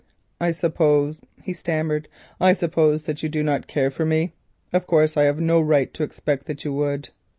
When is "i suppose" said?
0.39-1.21, 2.39-3.03